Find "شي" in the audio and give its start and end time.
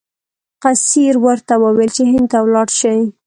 2.79-2.97